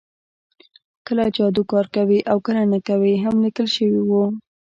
کله 1.07 1.25
جادو 1.35 1.63
کار 1.71 1.85
کوي 1.95 2.19
او 2.31 2.37
کله 2.45 2.63
نه 2.73 2.79
کوي 2.87 3.13
هم 3.25 3.35
لیکل 3.45 3.67
شوي 3.75 4.01
وو 4.07 4.23